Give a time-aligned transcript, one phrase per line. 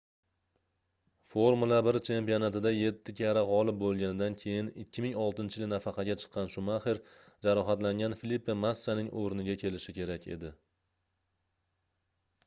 [1.33, 7.01] formula 1 chempionatida yetti karra gʻolib boʻlganida keyin 2006-yili nafaqaga chiqqan shumaxer
[7.49, 10.53] jarohatlangan filipe massaning oʻrniga kelishi kerak edi